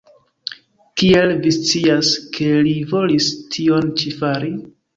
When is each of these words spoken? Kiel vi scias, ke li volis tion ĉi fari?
Kiel 1.01 1.33
vi 1.43 1.53
scias, 1.59 2.11
ke 2.39 2.49
li 2.71 2.73
volis 2.95 3.31
tion 3.55 3.95
ĉi 4.03 4.19
fari? 4.21 4.55